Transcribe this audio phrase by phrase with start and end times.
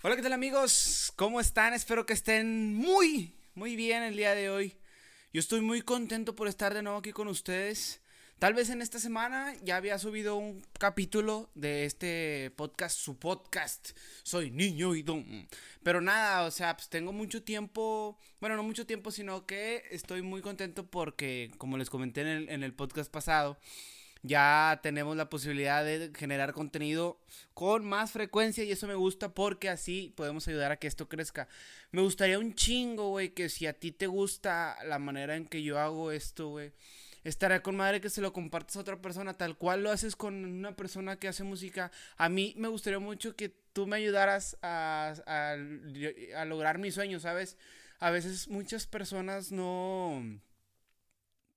[0.00, 1.12] Hola, ¿qué tal amigos?
[1.16, 1.74] ¿Cómo están?
[1.74, 4.76] Espero que estén muy, muy bien el día de hoy.
[5.32, 8.00] Yo estoy muy contento por estar de nuevo aquí con ustedes.
[8.38, 13.90] Tal vez en esta semana ya había subido un capítulo de este podcast, su podcast.
[14.22, 15.48] Soy niño y don.
[15.82, 18.20] Pero nada, o sea, pues tengo mucho tiempo.
[18.40, 22.48] Bueno, no mucho tiempo, sino que estoy muy contento porque, como les comenté en el,
[22.50, 23.58] en el podcast pasado,
[24.22, 27.20] ya tenemos la posibilidad de generar contenido
[27.54, 31.48] con más frecuencia y eso me gusta porque así podemos ayudar a que esto crezca.
[31.90, 35.62] Me gustaría un chingo, güey, que si a ti te gusta la manera en que
[35.62, 36.72] yo hago esto, güey,
[37.24, 40.44] estaría con madre que se lo compartas a otra persona, tal cual lo haces con
[40.44, 41.90] una persona que hace música.
[42.16, 45.52] A mí me gustaría mucho que tú me ayudaras a, a,
[46.40, 47.56] a lograr mis sueños, ¿sabes?
[48.00, 50.40] A veces muchas personas no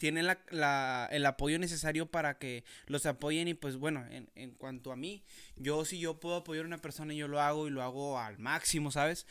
[0.02, 4.92] tienen la, el apoyo necesario para que los apoyen y pues bueno, en, en, cuanto
[4.92, 5.22] a mí,
[5.58, 8.40] yo si yo puedo apoyar a una persona yo lo hago y lo hago al
[8.40, 9.28] máximo, ¿sabes?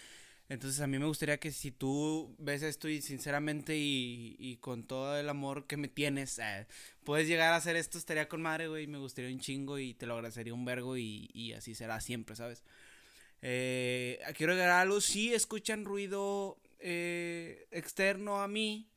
[0.48, 4.84] Entonces a mí me gustaría que si tú ves esto y sinceramente y, y con
[4.84, 6.68] todo el amor que me tienes, eh,
[7.02, 10.06] puedes llegar a hacer esto, estaría con madre, güey, me gustaría un chingo y te
[10.06, 12.62] lo agradecería un vergo y, y así será siempre, ¿sabes?
[13.42, 18.89] Eh, quiero agregar algo, si escuchan ruido eh, externo a mí,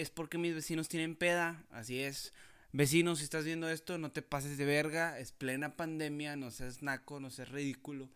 [0.00, 2.32] es porque mis vecinos tienen peda, así es.
[2.72, 6.82] Vecinos, si estás viendo esto, no te pases de verga, es plena pandemia, no seas
[6.82, 8.10] naco, no seas ridículo,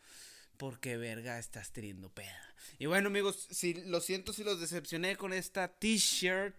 [0.58, 2.54] porque verga estás teniendo peda.
[2.78, 6.54] Y bueno amigos, si lo siento si los decepcioné con esta t-shirt.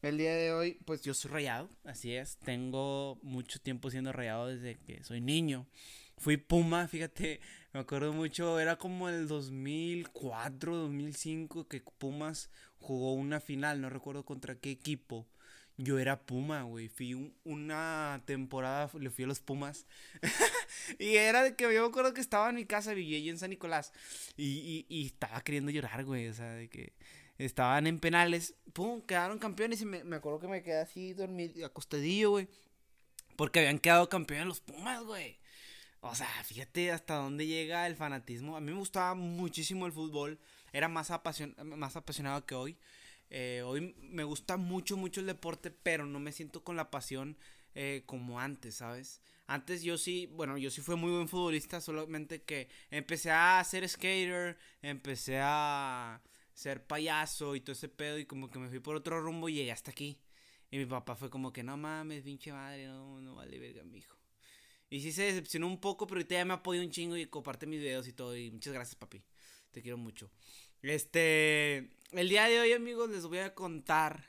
[0.00, 2.36] El día de hoy, pues yo soy rayado, así es.
[2.36, 5.66] Tengo mucho tiempo siendo rayado desde que soy niño.
[6.18, 7.40] Fui Puma, fíjate,
[7.78, 14.24] me acuerdo mucho, era como el 2004, 2005 que Pumas jugó una final, no recuerdo
[14.24, 15.28] contra qué equipo.
[15.76, 16.88] Yo era Puma, güey.
[16.88, 19.86] Fui un, una temporada, le fui a los Pumas.
[20.98, 23.50] y era de que yo me acuerdo que estaba en mi casa, vivía en San
[23.50, 23.92] Nicolás.
[24.36, 26.26] Y, y, y estaba queriendo llorar, güey.
[26.26, 26.94] O sea, de que
[27.38, 28.56] estaban en penales.
[28.72, 29.80] Pum, quedaron campeones.
[29.82, 32.48] Y me, me acuerdo que me quedé así dormido, acostadillo, güey.
[33.36, 35.38] Porque habían quedado campeones los Pumas, güey.
[36.00, 38.56] O sea, fíjate hasta dónde llega el fanatismo.
[38.56, 40.38] A mí me gustaba muchísimo el fútbol.
[40.72, 42.78] Era más, apasion más apasionado que hoy.
[43.30, 47.36] Eh, hoy me gusta mucho, mucho el deporte, pero no me siento con la pasión
[47.74, 49.20] eh, como antes, ¿sabes?
[49.46, 53.88] Antes yo sí, bueno, yo sí fui muy buen futbolista, solamente que empecé a ser
[53.88, 56.22] skater, empecé a
[56.52, 59.54] ser payaso y todo ese pedo y como que me fui por otro rumbo y
[59.54, 60.20] llegué hasta aquí.
[60.70, 63.98] Y mi papá fue como que no mames, pinche madre, no, no vale verga, mi
[63.98, 64.17] hijo.
[64.90, 67.66] Y sí se decepcionó un poco, pero ahorita ya me apoyó un chingo y comparte
[67.66, 68.36] mis videos y todo.
[68.36, 69.22] Y muchas gracias, papi.
[69.70, 70.30] Te quiero mucho.
[70.82, 71.90] Este.
[72.12, 74.24] El día de hoy, amigos, les voy a contar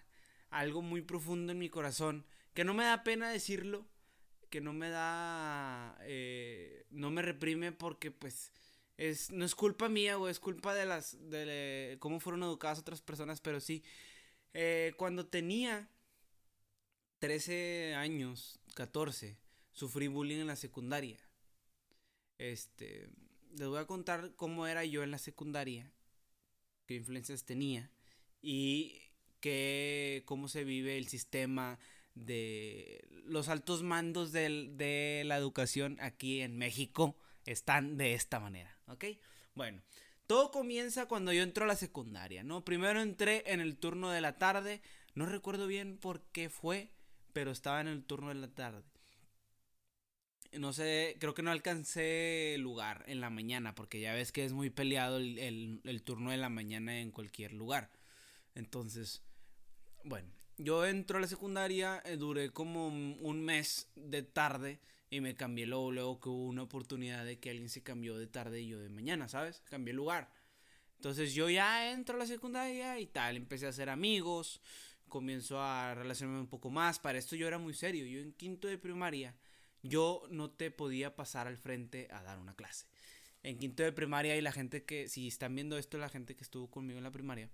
[0.50, 2.26] algo muy profundo en mi corazón.
[2.54, 3.88] Que no me da pena decirlo.
[4.50, 5.98] Que no me da.
[6.02, 8.52] Eh, no me reprime porque, pues.
[8.98, 11.18] Es, no es culpa mía, o es culpa de las.
[11.30, 13.82] de cómo fueron educadas otras personas, pero sí.
[14.54, 15.88] Eh, cuando tenía
[17.20, 19.38] 13 años, 14
[19.80, 21.18] sufrí bullying en la secundaria.
[22.38, 23.10] Este,
[23.58, 25.92] les voy a contar cómo era yo en la secundaria,
[26.86, 27.90] qué influencias tenía
[28.42, 29.02] y
[29.40, 31.80] qué, cómo se vive el sistema
[32.14, 37.16] de los altos mandos de, de la educación aquí en México
[37.46, 39.06] están de esta manera, ¿ok?
[39.56, 39.82] Bueno,
[40.28, 42.66] todo comienza cuando yo entro a la secundaria, ¿no?
[42.66, 44.82] Primero entré en el turno de la tarde,
[45.16, 46.92] no recuerdo bien por qué fue,
[47.32, 48.84] pero estaba en el turno de la tarde
[50.58, 54.54] no sé, creo que no alcancé lugar en la mañana, porque ya ves que es
[54.54, 57.92] muy peleado el, el, turno de la mañana en cualquier lugar.
[58.56, 59.22] Entonces,
[60.04, 64.80] bueno, yo entro a la secundaria, eh, duré como un mes de tarde
[65.10, 68.28] y me cambié luego, luego que hubo una oportunidad de que alguien se cambió de
[68.28, 69.62] tarde y yo de mañana, ¿sabes?
[69.70, 70.32] Cambié lugar.
[70.96, 74.62] Entonces yo ya entro a la secundaria y tal, empecé a hacer amigos,
[75.08, 77.00] comienzo a relacionarme un poco más.
[77.00, 79.36] Para esto yo era muy serio, yo en quinto de primaria
[79.84, 82.86] yo no te podía pasar al frente a dar una clase.
[83.44, 86.44] En quinto de primaria y la gente que, si están viendo esto, la gente que
[86.44, 87.50] estuvo conmigo en la primaria,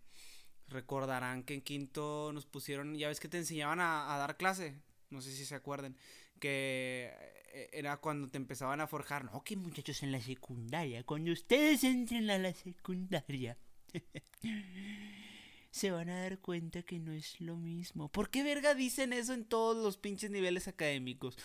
[0.67, 4.75] recordarán que en quinto nos pusieron, ya ves que te enseñaban a, a dar clase,
[5.09, 5.95] no sé si se acuerdan,
[6.39, 7.13] que
[7.53, 11.83] eh, era cuando te empezaban a forjar, no, que muchachos en la secundaria, cuando ustedes
[11.83, 13.57] entren a la secundaria.
[15.75, 18.07] se van a dar cuenta que no es lo mismo.
[18.07, 21.37] ¿Por qué verga dicen eso en todos los pinches niveles académicos?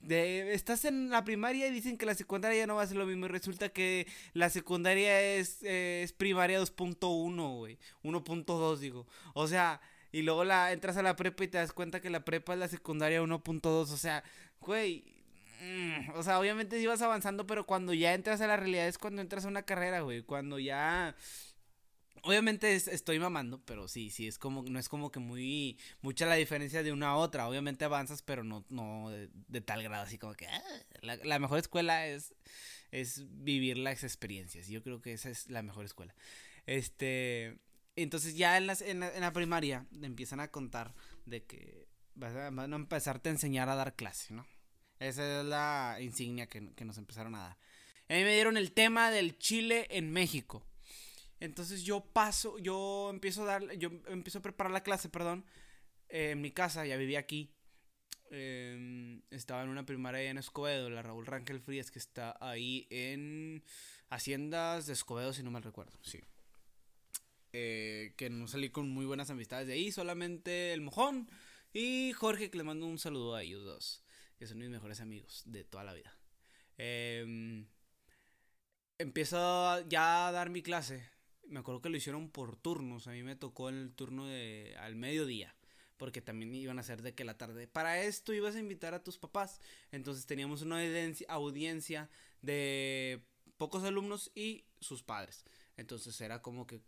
[0.00, 3.04] De, estás en la primaria y dicen que la secundaria no va a ser lo
[3.04, 3.26] mismo.
[3.26, 7.78] Y resulta que la secundaria es, eh, es primaria 2.1, güey.
[8.02, 9.06] 1.2, digo.
[9.34, 9.82] O sea,
[10.12, 12.60] y luego la entras a la prepa y te das cuenta que la prepa es
[12.60, 13.66] la secundaria 1.2.
[13.66, 14.24] O sea,
[14.62, 15.04] güey,
[15.60, 19.20] mm, o sea, obviamente ibas avanzando, pero cuando ya entras a la realidad es cuando
[19.20, 20.22] entras a una carrera, güey.
[20.22, 21.14] Cuando ya
[22.24, 26.36] Obviamente estoy mamando, pero sí, sí, es como, no es como que muy, mucha la
[26.36, 27.46] diferencia de una a otra.
[27.46, 30.62] Obviamente avanzas, pero no, no de, tal grado, así como que ah,
[31.02, 32.34] la, mejor escuela es,
[32.92, 34.68] es vivir las experiencias.
[34.68, 36.14] Yo creo que esa es la mejor escuela.
[36.64, 37.58] Este,
[37.94, 40.94] entonces ya en, en, la, primaria empiezan a contar
[41.26, 44.46] de que van a, empezarte a enseñar a dar clase, ¿no?
[44.98, 47.58] Esa es la insignia que, que nos empezaron a dar.
[48.08, 50.64] A mí me dieron el tema del Chile en México.
[51.40, 55.44] Entonces yo paso, yo empiezo a dar, yo empiezo a preparar la clase, perdón,
[56.08, 57.54] eh, en mi casa, ya vivía aquí.
[58.30, 63.62] Em, estaba en una primaria en Escobedo, la Raúl Rangel Frías, que está ahí en
[64.08, 66.20] Haciendas de Escobedo, si no mal recuerdo, sí.
[67.52, 71.28] Eh, que no salí con muy buenas amistades de ahí, solamente el mojón
[71.72, 74.02] y Jorge, que le mando un saludo a ellos dos,
[74.38, 76.18] que son mis mejores amigos de toda la vida.
[76.78, 77.64] Eh,
[78.98, 81.13] empiezo ya a dar mi clase
[81.48, 83.06] me acuerdo que lo hicieron por turnos.
[83.06, 85.54] A mí me tocó el turno de al mediodía.
[85.96, 87.68] Porque también iban a ser de que la tarde.
[87.68, 89.60] Para esto ibas a invitar a tus papás.
[89.92, 90.80] Entonces teníamos una
[91.28, 92.10] audiencia
[92.42, 93.22] de
[93.56, 95.44] pocos alumnos y sus padres.
[95.76, 96.80] Entonces era como que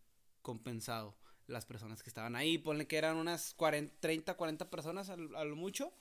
[0.42, 1.16] compensado
[1.46, 2.58] las personas que estaban ahí.
[2.58, 5.92] Ponle que eran unas 40, 30, 40 personas a, lo mucho.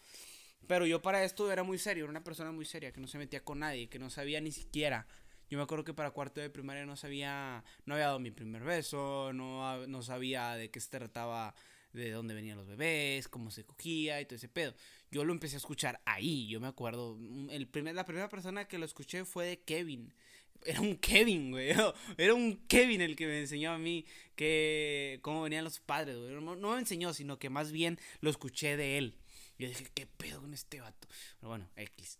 [0.67, 3.19] Pero yo para esto era muy serio, era una persona muy seria, que no se
[3.19, 5.07] metía con nadie, que no sabía ni siquiera
[5.49, 8.63] yo me acuerdo que para cuarto de primaria no sabía, no había dado mi primer
[8.63, 11.53] beso, no, no sabía de qué se trataba,
[11.93, 14.73] de dónde venían los bebés, cómo se cogía y todo ese pedo.
[15.11, 17.15] Yo lo empecé a escuchar ahí, yo me acuerdo.
[17.19, 20.13] Mm, el primer, la primera persona que lo escuché fue de Kevin.
[20.65, 21.69] Era un Kevin, güey.
[22.17, 24.05] Era un Kevin el que me enseñó a mí
[24.35, 26.33] que cómo venían los padres, güey.
[26.41, 29.15] No, me enseñó, sino que más bien lo escuché de él.
[29.57, 31.07] Yo dije, ¿qué pedo con este vato?
[31.39, 32.19] Pero bueno, X.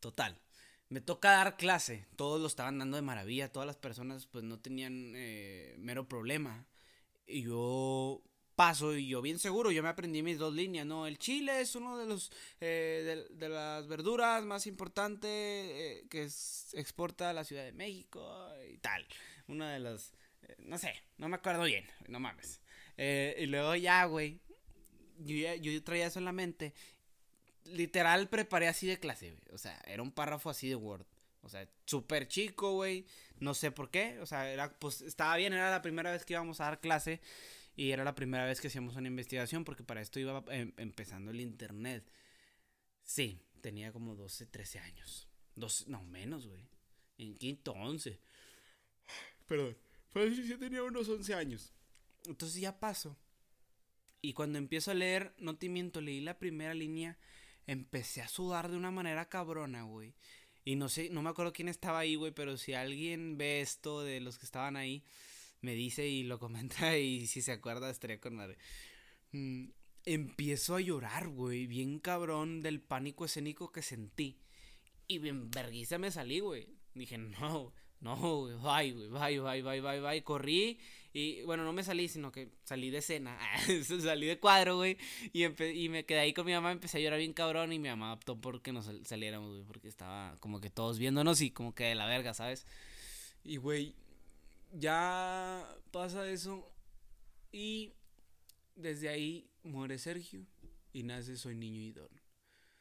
[0.00, 0.36] Total
[0.92, 4.58] me toca dar clase, todos lo estaban dando de maravilla, todas las personas pues no
[4.60, 6.66] tenían eh, mero problema.
[7.26, 8.22] Y yo
[8.56, 11.06] paso y yo bien seguro, yo me aprendí mis dos líneas, ¿no?
[11.06, 12.30] El chile es uno de los
[12.60, 18.76] eh, de, las verduras más importantes eh, que exporta a la Ciudad de México y
[18.76, 19.06] tal.
[19.48, 20.12] Una de las,
[20.58, 22.60] no sé, no me acuerdo bien, no mames.
[22.98, 24.40] y luego ya, güey,
[25.20, 26.74] yo, yo traía eso en la mente
[27.64, 29.42] literal preparé así de clase, güey.
[29.52, 31.06] O sea, era un párrafo así de Word.
[31.42, 33.06] O sea, súper chico, güey.
[33.40, 34.18] No sé por qué.
[34.20, 37.20] O sea, era, pues estaba bien, era la primera vez que íbamos a dar clase.
[37.74, 41.30] Y era la primera vez que hacíamos una investigación porque para esto iba em, empezando
[41.30, 42.10] el internet.
[43.02, 45.28] Sí, tenía como 12, 13 años.
[45.56, 46.68] 12, no, menos, güey.
[47.18, 48.20] En quinto, 11.
[49.46, 49.76] Perdón.
[50.12, 51.72] Pues sí, tenía unos 11 años.
[52.26, 53.16] Entonces ya paso.
[54.20, 57.18] Y cuando empiezo a leer, no te miento, leí la primera línea
[57.66, 60.14] empecé a sudar de una manera cabrona, güey.
[60.64, 64.02] Y no sé, no me acuerdo quién estaba ahí, güey, pero si alguien ve esto
[64.02, 65.04] de los que estaban ahí,
[65.60, 68.58] me dice y lo comenta y si se acuerda estaría con madre.
[69.32, 69.70] Mm,
[70.04, 74.38] empiezo a llorar, güey, bien cabrón del pánico escénico que sentí.
[75.08, 76.68] Y bien verguiza me salí, güey.
[76.94, 80.24] Dije, no, no, güey, bye, güey, bye, bye, bye, bye, bye.
[80.24, 80.78] Corrí
[81.14, 83.38] y bueno, no me salí, sino que salí de escena.
[84.02, 84.96] salí de cuadro, güey.
[85.32, 87.72] Y, y me quedé ahí con mi mamá, empecé a llorar bien cabrón.
[87.72, 89.64] Y mi mamá optó porque nos saliéramos, güey.
[89.64, 92.66] Porque estaba como que todos viéndonos y como que de la verga, ¿sabes?
[93.44, 93.94] Y, güey,
[94.72, 96.72] ya pasa eso.
[97.50, 97.92] Y
[98.74, 100.46] desde ahí muere Sergio.
[100.94, 102.08] Y nace Soy Niño y Don.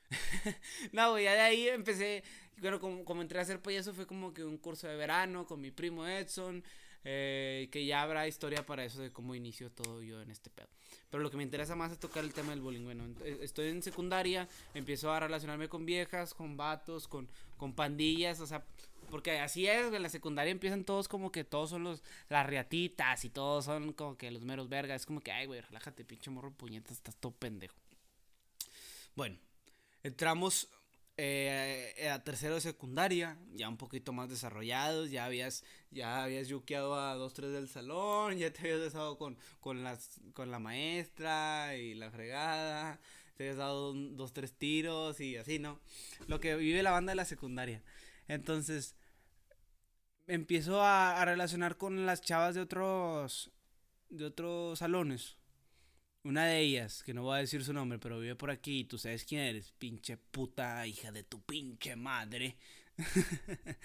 [0.93, 2.23] no, güey, ya de ahí empecé.
[2.61, 5.59] Bueno, como, como entré a hacer payaso, fue como que un curso de verano con
[5.59, 6.63] mi primo Edson.
[7.03, 10.67] Eh, que ya habrá historia para eso de cómo inició todo yo en este pedo.
[11.09, 12.83] Pero lo que me interesa más es tocar el tema del bullying.
[12.83, 17.27] Bueno, eh, estoy en secundaria, empiezo a relacionarme con viejas, con vatos, con,
[17.57, 18.63] con pandillas, o sea,
[19.09, 23.25] porque así es, en la secundaria empiezan todos como que todos son los, las riatitas
[23.25, 25.01] y todos son como que los meros vergas.
[25.01, 27.75] Es como que, ay, güey, relájate, pinche morro puñetas, estás todo pendejo.
[29.15, 29.37] Bueno,
[30.03, 30.69] entramos
[31.17, 31.80] eh,
[32.19, 37.33] tercero de secundaria, ya un poquito más desarrollados, ya habías, ya habías yuqueado a dos,
[37.33, 42.11] tres del salón, ya te habías besado con, con, las, con la maestra y la
[42.11, 42.99] fregada,
[43.35, 45.79] te habías dado dos, tres tiros y así, ¿no?
[46.27, 47.83] Lo que vive la banda de la secundaria.
[48.27, 48.95] Entonces,
[50.27, 53.51] empiezo a, a relacionar con las chavas de otros,
[54.09, 55.40] de otros salones
[56.23, 58.97] una de ellas, que no voy a decir su nombre, pero vive por aquí, tú
[58.97, 62.55] sabes quién eres, pinche puta hija de tu pinche madre.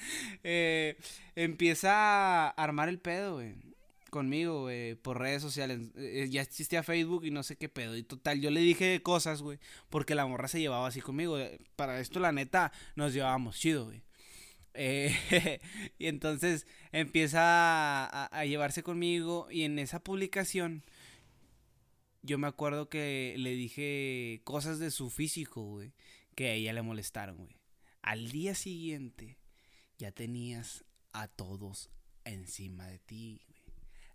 [0.44, 0.96] eh,
[1.34, 3.54] empieza a armar el pedo, güey.
[4.10, 5.80] conmigo, güey, por redes sociales.
[5.96, 7.96] Eh, ya existía Facebook y no sé qué pedo.
[7.96, 11.38] Y total, yo le dije cosas, güey, porque la morra se llevaba así conmigo.
[11.76, 14.02] Para esto, la neta, nos llevábamos chido, güey.
[14.76, 15.60] Eh,
[15.98, 20.82] y entonces empieza a, llevarse conmigo y en esa publicación
[22.26, 25.92] yo me acuerdo que le dije cosas de su físico, güey,
[26.34, 27.56] que a ella le molestaron, güey.
[28.02, 29.38] Al día siguiente
[29.98, 31.90] ya tenías a todos
[32.24, 33.62] encima de ti, güey.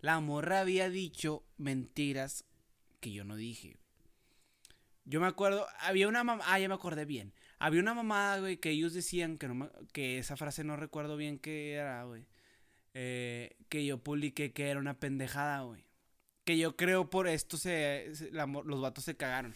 [0.02, 2.46] La morra había dicho mentiras
[3.00, 3.78] que yo no dije.
[5.06, 7.34] Yo me acuerdo, había una mamá, ah, ya me acordé bien.
[7.60, 11.40] Había una mamá, güey, que ellos decían que, no que esa frase no recuerdo bien
[11.40, 12.26] qué era, güey.
[12.94, 15.86] Eh, que yo publiqué que era una pendejada, güey.
[16.44, 19.54] Que yo creo por esto se, los vatos se cagaron.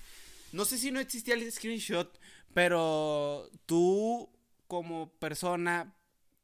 [0.52, 2.20] No sé si no existía el screenshot,
[2.54, 4.30] pero tú
[4.68, 5.96] como persona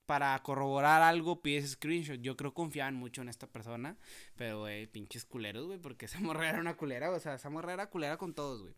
[0.05, 2.19] para corroborar algo pides screenshot.
[2.19, 3.97] Yo creo que confiaban mucho en esta persona,
[4.35, 7.73] pero güey, pinches culeros, güey, porque esa morra era una culera, o sea, esa morra
[7.73, 8.73] era culera con todos, güey.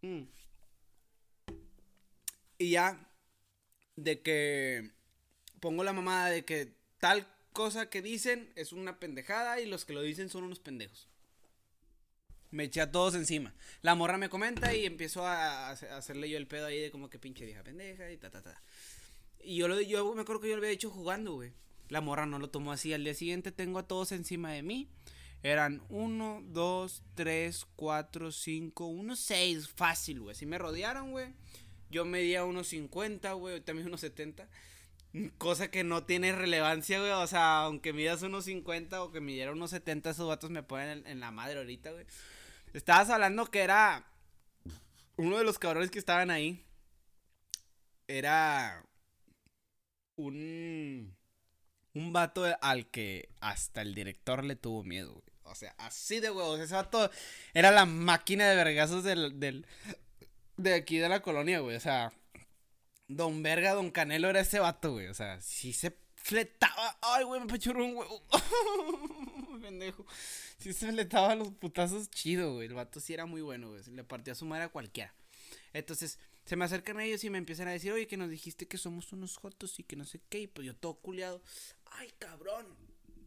[0.00, 0.28] Mm.
[2.56, 3.06] Y ya,
[3.96, 4.92] de que
[5.60, 7.28] pongo la mamada de que tal
[7.58, 11.08] cosa que dicen es una pendejada y los que lo dicen son unos pendejos.
[12.52, 13.52] Me eché a todos encima.
[13.82, 17.18] La morra me comenta y empiezo a, hacerle yo el pedo ahí de como que
[17.18, 18.62] pinche vieja pendeja y ta ta ta.
[19.40, 21.50] Y yo, lo, yo me acuerdo que yo lo había hecho jugando, güey.
[21.88, 22.92] La morra no lo tomó así.
[22.92, 24.88] Al día siguiente tengo a todos encima de mí.
[25.42, 29.68] Eran 1, 2, 3, 4, 5, 1, 6.
[29.70, 30.36] Fácil, güey.
[30.36, 31.34] Si me rodearon, güey.
[31.90, 33.60] Yo medía unos 50, güey.
[33.62, 34.48] También unos 70.
[35.38, 37.10] Cosa que no tiene relevancia, güey.
[37.12, 41.06] O sea, aunque midas unos 50 o que midiera unos 70, esos vatos me ponen
[41.06, 42.06] en, la madre ahorita, güey.
[42.74, 44.06] Estabas hablando que era.
[45.16, 46.64] Uno de los cabrones que estaban ahí.
[48.06, 48.84] Era.
[50.16, 51.16] Un.
[51.94, 55.24] Un vato al que hasta el director le tuvo miedo, güey.
[55.44, 56.60] O sea, así de huevos.
[56.60, 57.10] Ese vato
[57.54, 59.66] era la máquina de vergazos del, del.
[60.58, 61.76] De aquí de la colonia, güey.
[61.76, 62.12] O sea
[63.08, 65.08] Don Verga, Don Canelo era ese vato, güey.
[65.08, 66.98] O sea, si se fletaba.
[67.00, 68.22] Ay, güey, me pachurró un huevo.
[69.62, 70.06] Pendejo.
[70.58, 72.68] Si se fletaba los putazos chido, güey.
[72.68, 73.82] El vato sí era muy bueno, güey.
[73.90, 75.14] Le partía su madre a cualquiera.
[75.72, 78.68] Entonces, se me acercan a ellos y me empiezan a decir, oye, que nos dijiste
[78.68, 80.40] que somos unos jotos y que no sé qué.
[80.40, 81.42] Y pues yo todo culiado.
[81.86, 82.66] Ay, cabrón.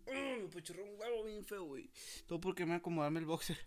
[0.05, 1.89] me pachurró un huevo bien feo, güey.
[2.27, 3.57] Todo porque me acomodarme el boxer.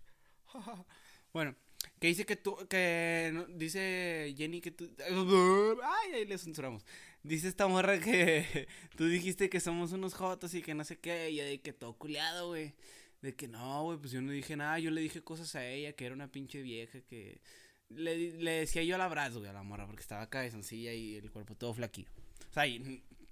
[1.33, 1.57] bueno,
[2.01, 4.91] que dice que tú, que dice Jenny que tú,
[5.83, 6.85] ay, ahí le censuramos.
[7.23, 11.31] Dice esta morra que tú dijiste que somos unos jotos y que no sé qué,
[11.31, 12.75] y de que todo culiado, güey.
[13.23, 15.95] De que no, güey, pues yo no dije nada, yo le dije cosas a ella,
[15.95, 17.41] que era una pinche vieja, que
[17.89, 21.31] le, le decía yo al abrazo, güey, a la morra, porque estaba cabezoncilla y el
[21.31, 22.11] cuerpo todo flaquillo.
[22.51, 22.65] O sea,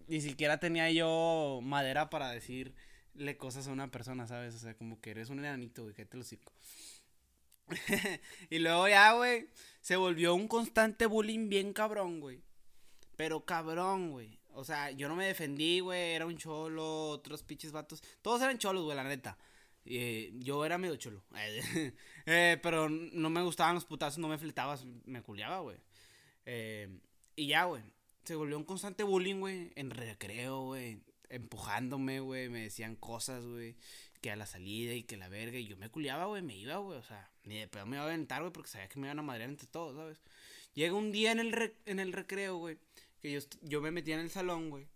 [0.09, 4.55] ni siquiera tenía yo madera para decirle cosas a una persona, ¿sabes?
[4.55, 6.53] O sea, como que eres un enanito, güey, que te lo circo.
[8.51, 9.49] y luego ya, güey,
[9.81, 12.43] se volvió un constante bullying bien cabrón, güey.
[13.17, 14.41] Pero cabrón, güey.
[14.55, 16.13] O sea, yo no me defendí, güey.
[16.13, 18.03] Era un cholo, otros pinches vatos.
[18.21, 19.39] Todos eran cholos, güey, la neta.
[19.85, 21.25] Eh, yo era medio cholo.
[22.27, 25.79] eh, pero no me gustaban los putazos, no me fletabas, me culiaba, güey.
[26.47, 26.89] Eh,
[27.37, 27.83] y ya, güey.
[28.25, 29.73] Se volvió un constante bullying, güey.
[29.75, 31.01] En recreo, güey.
[31.29, 32.49] Empujándome, güey.
[32.49, 33.77] Me decían cosas, güey
[34.23, 35.59] que a la salida y que la verga.
[35.59, 36.99] Y yo me culiaba, güey, me iba, güey.
[36.99, 39.19] O sea, ni de pedo me iba a aventar, güey, porque sabía que me iban
[39.19, 40.19] a madrear entre todos, ¿sabes?
[40.75, 42.79] Llega un día en el, en el recreo, güey,
[43.21, 44.89] que yo, yo me metía en el salón, güey.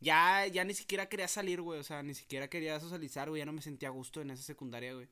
[0.00, 1.80] Ya, ya ni siquiera quería salir, güey.
[1.80, 3.40] O sea, ni siquiera quería socializar, güey.
[3.40, 5.08] Ya no me sentía a gusto en esa secundaria, güey.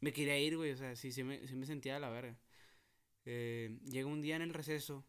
[0.00, 0.72] Me quería ir, güey.
[0.72, 2.38] O sea, sí, sí me, sí me sentía de la verga.
[3.24, 5.04] Eh, llega un día en el receso.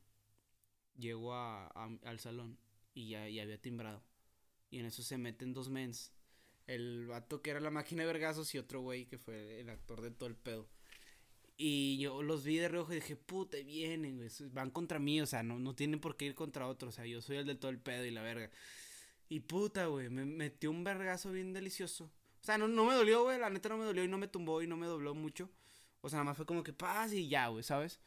[0.97, 2.57] Llego a, al salón
[2.93, 4.03] y ya, ya había timbrado.
[4.71, 6.11] Y en eso se meten dos mens
[6.67, 10.01] el vato que era la máquina de vergazos y otro güey que fue el actor
[10.01, 10.69] de todo el pedo.
[11.61, 14.29] Y yo los vi de reojo y dije, puta, vienen, güey.
[14.53, 16.87] Van contra mí, o sea, no, no tienen por qué ir contra otro.
[16.87, 18.49] O sea, yo soy el de todo el pedo y la verga.
[19.27, 22.05] Y puta, güey, me metió un vergazo bien delicioso.
[22.05, 24.29] O sea, no, no me dolió, güey, la neta no me dolió y no me
[24.29, 25.49] tumbó y no me dobló mucho.
[25.99, 27.99] O sea, nada más fue como que paz y ya, güey, ¿sabes?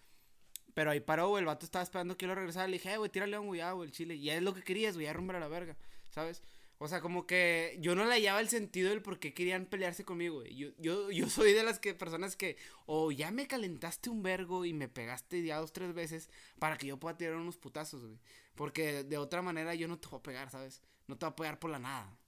[0.73, 2.69] Pero ahí paró, güey, el vato estaba esperando que yo lo regresara.
[2.69, 4.15] Le dije, eh, güey, tírale un güey, güey, el chile.
[4.15, 5.77] Y ya es lo que querías, güey, ya romper a la verga,
[6.09, 6.43] ¿sabes?
[6.83, 10.05] O sea, como que yo no le hallaba el sentido del por qué querían pelearse
[10.05, 10.57] conmigo, güey.
[10.57, 14.65] Yo, yo, yo soy de las que, personas que o ya me calentaste un vergo
[14.65, 18.19] y me pegaste ya dos, tres veces para que yo pueda tirar unos putazos, güey.
[18.57, 20.83] Porque de otra manera yo no te voy a pegar, ¿sabes?
[21.07, 22.19] No te voy a pegar por la nada.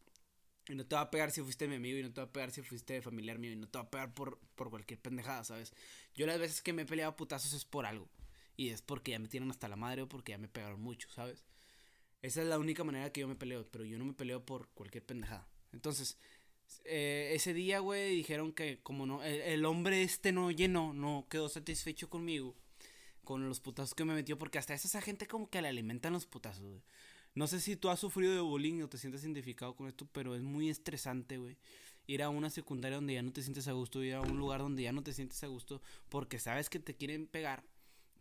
[0.68, 2.32] Y no te voy a pegar si fuiste mi amigo y no te voy a
[2.32, 5.42] pegar si fuiste familiar mío y no te voy a pegar por, por cualquier pendejada,
[5.42, 5.72] ¿sabes?
[6.14, 8.08] Yo las veces que me he peleado putazos es por algo.
[8.56, 11.08] Y es porque ya me tienen hasta la madre o porque ya me pegaron mucho,
[12.24, 14.68] Esa es la única manera que yo me peleo, pero yo no me peleo por
[14.68, 15.46] cualquier pendejada.
[15.74, 16.16] Entonces,
[16.86, 21.50] eh, ese día, güey, dijeron que como no, el, hombre este no llenó, no quedó
[21.50, 22.56] satisfecho conmigo.
[23.24, 26.24] Con los putazos que me metió, porque hasta esa gente como que le alimentan los
[26.24, 26.82] putazos, güey.
[27.34, 30.34] No sé si tú has sufrido de bullying o te sientes identificado con esto, pero
[30.34, 31.58] es muy estresante, güey.
[32.06, 34.60] Ir a una secundaria donde ya no te sientes a gusto, ir a un lugar
[34.60, 37.64] donde ya no te sientes a gusto, porque sabes que te quieren pegar,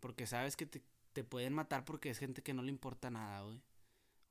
[0.00, 0.82] porque sabes que te,
[1.14, 3.62] te pueden matar porque es gente que no le importa nada, güey.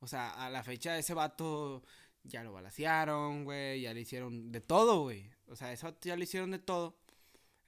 [0.04, 1.82] O sea, a la fecha de ese vato
[2.24, 5.30] ya lo balacearon, güey, ya le hicieron de todo, güey.
[5.46, 6.94] O sea, eso ya le hicieron de todo.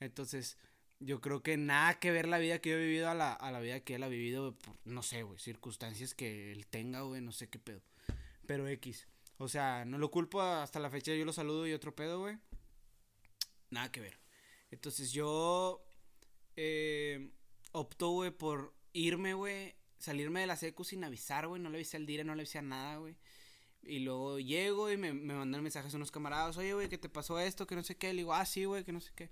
[0.00, 0.58] Entonces,
[1.00, 3.50] yo creo que nada que ver la vida que yo he vivido a la, a
[3.50, 7.32] la vida que él ha vivido, no sé, güey, circunstancias que él tenga, güey, no
[7.32, 7.80] sé qué pedo.
[8.46, 9.08] Pero X.
[9.38, 12.36] O sea, no lo culpo hasta la fecha, yo lo saludo y otro pedo, güey.
[13.70, 14.20] Nada que ver.
[14.70, 15.82] Entonces yo
[16.54, 17.30] eh,
[17.72, 21.60] optó, güey, por irme, güey, salirme de la secu sin avisar, güey.
[21.60, 23.16] No le avisé al dire, no le avisé a nada, güey.
[23.82, 27.08] Y luego llego y me, me mandan mensajes a unos camaradas, oye, güey, ¿qué te
[27.08, 27.66] pasó esto?
[27.66, 28.08] Que no sé qué.
[28.08, 29.30] Le digo, ah, sí, güey, que no sé qué.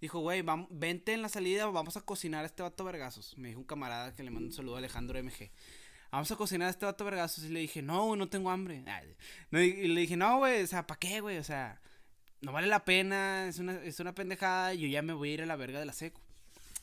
[0.00, 3.38] Dijo, güey, vente en la salida, vamos a cocinar a este vato vergazos.
[3.38, 5.52] Me dijo un camarada que le mando un saludo a Alejandro MG.
[6.10, 7.44] Vamos a cocinar a este vato vergazos.
[7.44, 8.84] Y le dije, no, no tengo hambre.
[9.52, 11.38] y le dije, no, güey, o sea, ¿para qué, güey?
[11.38, 11.80] O sea,
[12.40, 14.74] no vale la pena, es una, es una pendejada.
[14.74, 16.20] Yo ya me voy a ir a la verga de la seco.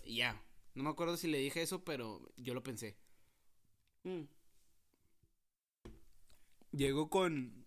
[0.05, 0.41] Y ya.
[0.74, 2.95] No me acuerdo si le dije eso, pero yo lo pensé.
[4.03, 4.24] Mm.
[6.72, 7.65] Llegó con...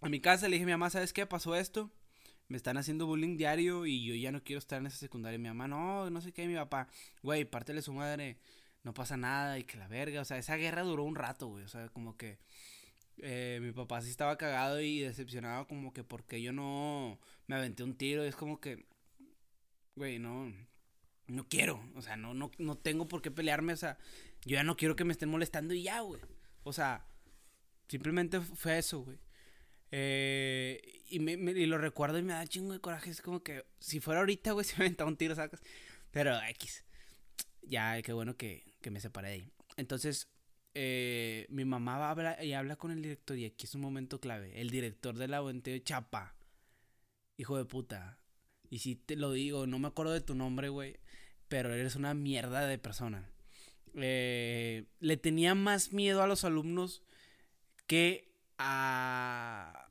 [0.00, 1.26] A mi casa, le dije a mi mamá, ¿sabes qué?
[1.26, 1.90] Pasó esto.
[2.48, 5.38] Me están haciendo bullying diario y yo ya no quiero estar en esa secundaria.
[5.38, 6.46] Mi mamá, no, no sé qué.
[6.46, 6.88] Mi papá,
[7.22, 8.38] güey, pártele su madre.
[8.82, 10.20] No pasa nada y que la verga.
[10.20, 11.64] O sea, esa guerra duró un rato, güey.
[11.64, 12.38] O sea, como que...
[13.18, 17.82] Eh, mi papá sí estaba cagado y decepcionado como que porque yo no me aventé
[17.82, 18.24] un tiro.
[18.24, 18.86] Es como que,
[19.96, 20.52] güey, no,
[21.28, 21.80] no quiero.
[21.94, 23.72] O sea, no, no, no tengo por qué pelearme.
[23.72, 23.98] O sea,
[24.44, 26.20] yo ya no quiero que me estén molestando y ya, güey.
[26.62, 27.06] O sea,
[27.88, 29.18] Simplemente fue eso, güey.
[29.90, 33.10] Eh, y, me, y lo recuerdo y me da chingo de coraje.
[33.10, 35.62] Es como que si fuera ahorita, güey, se me aventaba un tiro, sacas.
[36.10, 36.84] Pero X.
[37.62, 39.52] Ya, qué bueno que, que me separé de ahí.
[39.76, 40.28] Entonces,
[40.74, 43.36] eh, mi mamá va y habla con el director.
[43.36, 44.60] Y aquí es un momento clave.
[44.60, 46.34] El director de la de Chapa.
[47.36, 48.18] Hijo de puta.
[48.70, 50.98] Y si te lo digo, no me acuerdo de tu nombre, güey.
[51.48, 53.30] Pero eres una mierda de persona.
[53.96, 57.02] Eh, le tenía más miedo a los alumnos
[57.86, 59.88] que a,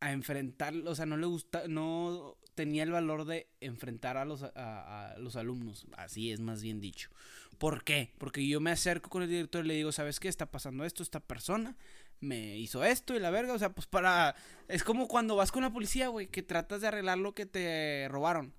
[0.00, 4.42] a enfrentar, o sea, no le gusta, no tenía el valor de enfrentar a los,
[4.42, 7.10] a, los alumnos, así es más bien dicho.
[7.58, 8.12] ¿Por qué?
[8.18, 10.28] Porque yo me acerco con el director y le digo, ¿sabes qué?
[10.28, 11.76] Está pasando esto, esta persona
[12.20, 14.34] me hizo esto y la verga, o sea, pues para...
[14.68, 18.08] Es como cuando vas con la policía, güey, que tratas de arreglar lo que te
[18.08, 18.54] robaron.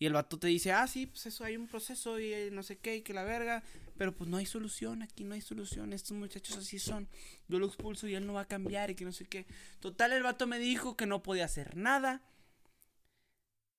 [0.00, 2.62] Y el vato te dice, ah, sí, pues eso hay un proceso y eh, no
[2.62, 3.62] sé qué, y que la verga.
[3.98, 5.92] Pero pues no hay solución, aquí no hay solución.
[5.92, 7.06] Estos muchachos así son.
[7.48, 9.44] Yo lo expulso y él no va a cambiar y que no sé qué.
[9.78, 12.22] Total, el vato me dijo que no podía hacer nada.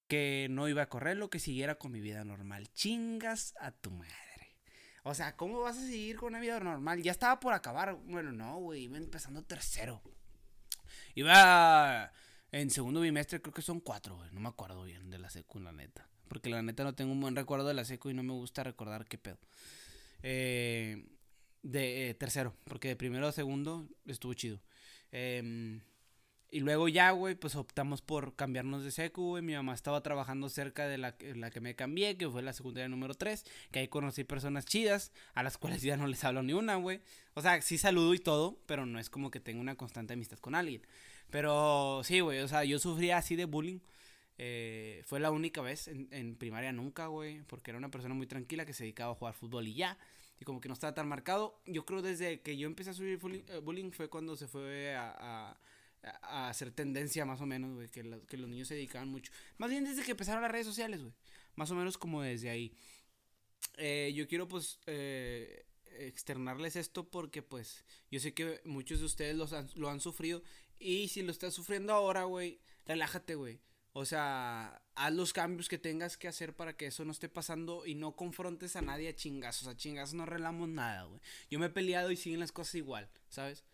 [0.08, 2.72] Que no iba a correrlo, que siguiera con mi vida normal.
[2.72, 4.60] Chingas a tu madre.
[5.02, 7.02] O sea, ¿cómo vas a seguir con una vida normal?
[7.02, 7.96] Ya estaba por acabar.
[7.96, 10.04] Bueno, no, güey, iba empezando tercero.
[11.16, 12.14] Iba
[12.52, 14.30] en segundo bimestre, creo que son cuatro, güey.
[14.32, 16.08] No me acuerdo bien de la secu, la neta.
[16.28, 18.64] Porque la neta no tengo un buen recuerdo de la seco y no me gusta
[18.64, 19.38] recordar qué pedo.
[20.24, 21.06] Eh,
[21.64, 24.60] de eh, tercero, porque de primero a segundo estuvo chido.
[25.12, 25.82] Em,
[26.50, 29.44] y luego ya, güey, pues optamos por cambiarnos de secu, güey.
[29.44, 32.90] Mi mamá estaba trabajando cerca de la, la, que me cambié, que fue la secundaria
[32.90, 36.52] número 3, que ahí conocí personas chidas, a las cuales ya no les hablo ni
[36.52, 37.02] una, güey.
[37.36, 40.40] O sea, sí saludo y todo, pero no es como que tenga una constante amistad
[40.40, 40.82] con alguien.
[41.32, 43.80] Pero sí, güey, o sea, yo sufría así de bullying.
[44.38, 48.66] Eh, fue la única vez en, primaria nunca, güey, porque era una persona muy tranquila
[48.66, 49.98] que se dedicaba a jugar fútbol y ya.
[50.40, 51.62] Y como que no estaba tan marcado.
[51.66, 55.56] Yo creo desde que yo empecé a subir bullying, eh, fue cuando se fue a,
[56.02, 59.32] a, hacer tendencia más o menos, güey, que, que los niños se dedicaban mucho.
[59.58, 61.14] Más bien desde que empezaron las redes sociales, güey.
[61.56, 62.76] Más o menos como desde ahí.
[63.78, 64.80] Eh, yo quiero pues
[66.00, 70.42] externarles esto porque pues yo sé que muchos de ustedes los lo han sufrido
[70.82, 73.62] y si lo estás sufriendo ahora, güey, relájate, güey.
[73.94, 77.86] O sea, haz los cambios que tengas que hacer para que eso no esté pasando
[77.86, 79.68] y no confrontes a nadie a chingazos.
[79.68, 81.22] A chingazos no relamos nada, güey.
[81.50, 83.66] Yo me he peleado y siguen las cosas igual, ¿sabes?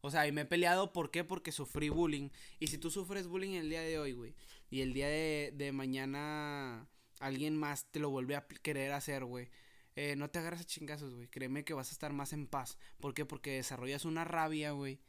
[0.00, 1.24] O sea, y me he peleado, ¿por qué?
[1.24, 2.30] Porque sufrí bullying.
[2.60, 4.34] Y si tú sufres bullying el día de hoy, güey,
[4.70, 6.88] y el día de, de mañana
[7.20, 9.48] alguien más te lo vuelve a querer hacer, güey.
[9.96, 11.28] Eh, no te agarras a chingazos, güey.
[11.28, 12.78] Créeme que vas a estar más en paz.
[13.00, 13.24] ¿Por qué?
[13.24, 15.00] Porque desarrollas una rabia, güey,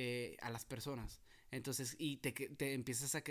[0.00, 1.20] eh, a las personas.
[1.50, 3.22] Entonces, y te, te empiezas a,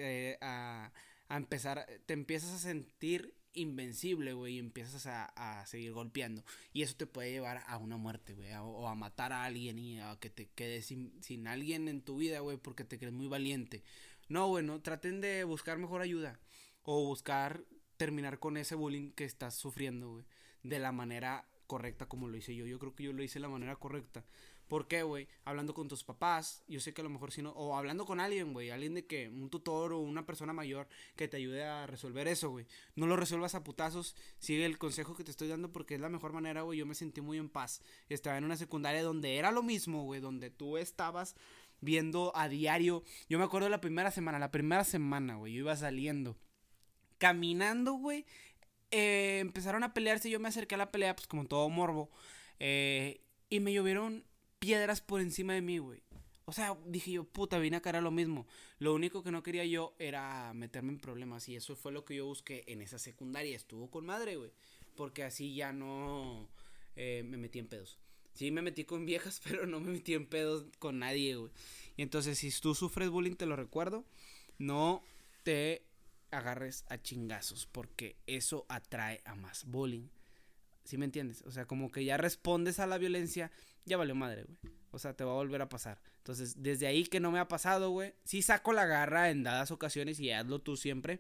[0.41, 0.91] a,
[1.30, 6.43] a, empezar, te empiezas a sentir invencible, güey, y empiezas a, a, seguir golpeando.
[6.73, 10.01] Y eso te puede llevar a una muerte, güey, o a matar a alguien y
[10.01, 13.27] a que te quedes sin, sin alguien en tu vida, güey, porque te crees muy
[13.27, 13.82] valiente.
[14.27, 16.38] No, bueno, traten de buscar mejor ayuda.
[16.84, 17.63] O buscar
[17.95, 20.25] terminar con ese bullying que estás sufriendo, güey.
[20.63, 22.65] De la manera correcta como lo hice yo.
[22.65, 24.25] Yo creo que yo lo hice de la manera correcta.
[24.67, 25.27] ¿Por qué, güey?
[25.45, 28.19] Hablando con tus papás, yo sé que a lo mejor si no, o hablando con
[28.19, 31.88] alguien, güey, alguien de que, un tutor o una persona mayor que te ayude a
[31.88, 32.67] resolver eso, güey.
[32.95, 36.10] No lo resuelvas a putazos, sigue el consejo que te estoy dando porque es la
[36.10, 36.80] mejor manera, güey.
[36.80, 37.82] Yo me sentí muy en paz.
[38.10, 41.36] Estaba en una secundaria donde era lo mismo, güey, donde tú estabas
[41.80, 43.03] viendo a diario.
[43.30, 46.38] Yo me acuerdo de la primera semana, la primera semana, güey, yo iba saliendo.
[47.17, 48.25] Caminando, güey.
[48.91, 52.10] Eh, empezaron a pelearse, yo me acerqué a la pelea, pues como todo morbo.
[52.60, 54.25] Eh, y me llovieron
[54.59, 56.01] piedras por encima de mí, güey.
[56.49, 58.47] O sea, dije yo, puta, vine a cara lo mismo.
[58.79, 61.49] Lo único que no quería yo era meterme en problemas.
[61.49, 63.53] Y eso fue lo que yo busqué en esa secundaria.
[63.53, 64.51] Estuvo con madre, güey.
[64.95, 66.47] Porque así ya no
[66.95, 67.99] eh, me metí en pedos.
[68.33, 71.51] Sí, me metí con viejas, pero no me metí en pedos con nadie, güey.
[71.97, 74.05] Y entonces, si tú sufres bullying, te lo recuerdo.
[74.57, 75.03] No
[75.43, 75.83] te
[76.31, 77.65] agarres a chingazos.
[77.65, 80.07] Porque eso atrae a más bullying.
[80.88, 81.41] ¿Sí me entiendes?
[81.41, 83.52] O sea, como que ya respondes a la violencia,
[83.84, 84.58] ya valió madre, güey.
[84.91, 86.02] O sea, te va a volver a pasar.
[86.19, 88.13] Entonces, desde ahí que no me ha pasado, güey.
[88.23, 91.19] Sí saco la garra en dadas ocasiones y hazlo tú siempre.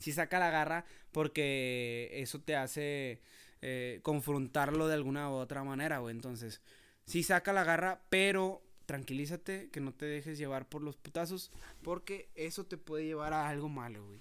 [0.00, 3.22] Sí saca la garra porque eso te hace
[3.62, 6.12] eh, confrontarlo de alguna u otra manera, güey.
[6.12, 6.60] Entonces,
[7.06, 12.30] sí saca la garra, pero tranquilízate, que no te dejes llevar por los putazos, porque
[12.34, 14.20] eso te puede llevar a algo malo, güey.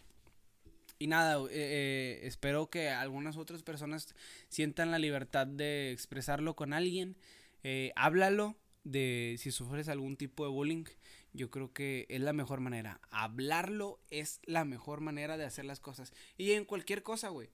[1.03, 4.15] Y nada, eh, eh, espero que algunas otras personas
[4.47, 7.17] sientan la libertad de expresarlo con alguien.
[7.61, 10.85] Eh, háblalo de si sufres algún tipo de bullying.
[11.33, 13.01] Yo creo que es la mejor manera.
[13.11, 16.13] Hablarlo es la mejor manera de hacer las cosas.
[16.37, 17.49] Y en cualquier cosa, güey.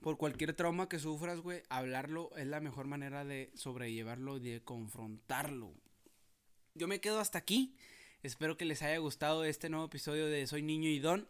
[0.00, 4.62] Por cualquier trauma que sufras, güey, hablarlo es la mejor manera de sobrellevarlo y de
[4.62, 5.74] confrontarlo.
[6.72, 7.76] Yo me quedo hasta aquí.
[8.22, 11.26] Espero que les haya gustado este nuevo episodio de Soy Niño y Don.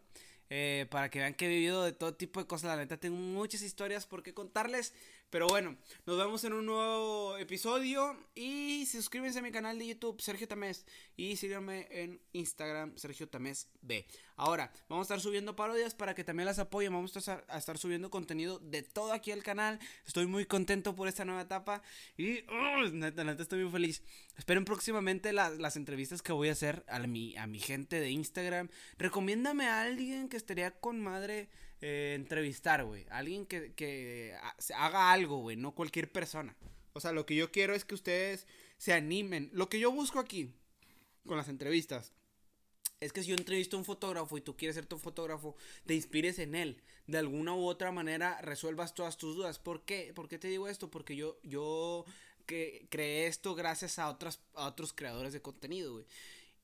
[0.50, 2.68] Eh, para que vean que he vivido de todo tipo de cosas.
[2.68, 4.92] La neta, tengo muchas historias por qué contarles.
[5.33, 8.14] Pero bueno, nos vemos en un nuevo episodio.
[8.35, 10.85] Y suscríbanse a mi canal de YouTube, Sergio Tamés.
[11.16, 14.07] Y síganme en Instagram, Sergio Tamés B.
[14.37, 16.92] Ahora, vamos a estar subiendo parodias para que también las apoyen.
[16.92, 19.79] Vamos a estar, subiendo contenido de todo aquí al canal.
[20.07, 21.83] Estoy muy contento por esta nueva etapa.
[22.18, 22.45] Y,
[22.92, 24.03] neta, neta, estoy muy feliz.
[24.37, 28.68] Esperen próximamente las entrevistas que voy a hacer a mi, a mi gente de Instagram.
[28.99, 31.49] Recomiéndame a alguien que estaría con madre
[31.83, 33.07] eh, entrevistar, güey.
[33.11, 34.35] Alguien que, que
[34.75, 36.57] haga algo, güey, no cualquier persona.
[36.92, 38.47] O sea, lo que yo quiero es que ustedes
[38.79, 39.51] se animen.
[39.53, 40.55] Lo que yo busco aquí,
[41.27, 42.12] con las entrevistas,
[43.01, 45.95] es que si yo entrevisto a un fotógrafo y tú quieres ser tu fotógrafo, te
[45.95, 46.81] inspires en él.
[47.09, 49.59] De alguna u otra manera resuelvas todas tus dudas.
[49.59, 50.12] ¿Por qué?
[50.14, 50.88] ¿Por qué te digo esto?
[50.88, 52.05] Porque yo, yo
[52.47, 56.07] que creé esto gracias a, otras, a otros creadores de contenido, güey.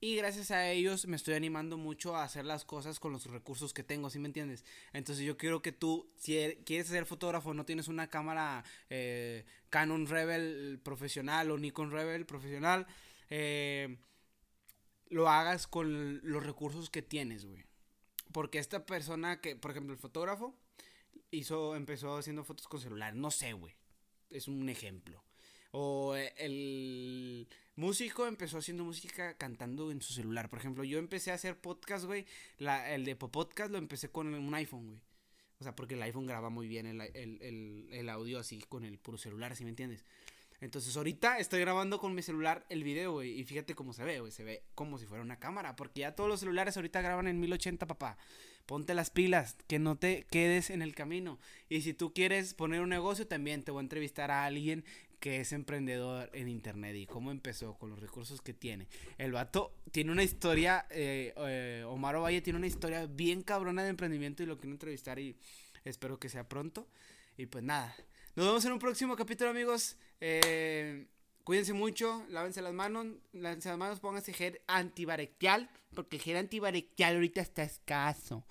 [0.00, 3.74] Y gracias a ellos me estoy animando mucho a hacer las cosas con los recursos
[3.74, 4.64] que tengo, ¿sí me entiendes?
[4.92, 9.44] Entonces yo quiero que tú, si er, quieres ser fotógrafo, no tienes una cámara eh,
[9.70, 12.86] Canon Rebel profesional o Nikon Rebel profesional,
[13.28, 13.98] eh,
[15.08, 17.64] lo hagas con los recursos que tienes, güey.
[18.30, 20.54] Porque esta persona que, por ejemplo, el fotógrafo,
[21.32, 23.74] hizo, empezó haciendo fotos con celular, no sé, güey.
[24.30, 25.24] Es un ejemplo.
[25.72, 30.50] O el músico empezó haciendo música cantando en su celular.
[30.50, 32.26] Por ejemplo, yo empecé a hacer podcast, güey.
[32.58, 35.00] el de podcast lo empecé con un iPhone, güey.
[35.60, 39.56] O sea, porque el iPhone graba muy bien el, audio así con el puro celular,
[39.56, 40.04] ¿sí me entiendes?
[40.60, 43.38] Entonces ahorita estoy grabando con mi celular el video, güey.
[43.38, 44.32] Y fíjate cómo se ve, güey.
[44.32, 45.76] Se ve como si fuera una cámara.
[45.76, 48.18] Porque ya todos los celulares ahorita graban en 1080, papá.
[48.66, 51.38] Ponte las pilas, que no te quedes en el camino.
[51.68, 54.84] Y si tú quieres poner un negocio, también te voy a entrevistar a alguien
[55.20, 58.86] que es emprendedor en internet y cómo empezó con los recursos que tiene.
[59.16, 63.90] El vato tiene una historia, eh, eh, Omar Ovalle tiene una historia bien cabrona de
[63.90, 65.36] emprendimiento y lo quiero entrevistar y
[65.84, 66.86] espero que sea pronto.
[67.36, 67.94] Y pues nada,
[68.36, 69.96] nos vemos en un próximo capítulo amigos.
[70.20, 71.06] Eh,
[71.44, 77.14] cuídense mucho, lávense las manos, lávense las manos, pónganse gel antibacterial, porque el gel antibacterial
[77.14, 78.44] ahorita está escaso.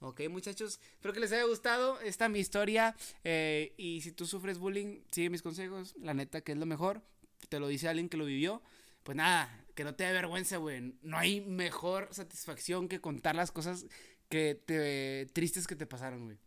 [0.00, 2.94] Ok, muchachos, espero que les haya gustado esta mi historia.
[3.24, 5.94] Eh, y si tú sufres bullying, sigue mis consejos.
[5.98, 7.02] La neta, que es lo mejor.
[7.48, 8.62] Te lo dice alguien que lo vivió.
[9.02, 10.94] Pues nada, que no te dé vergüenza, güey.
[11.02, 13.86] No hay mejor satisfacción que contar las cosas
[14.28, 16.38] que te tristes que te pasaron, güey.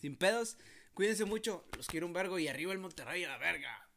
[0.00, 0.56] Sin pedos,
[0.94, 1.64] cuídense mucho.
[1.76, 3.88] Los quiero un vergo y arriba el Monterrey a la verga.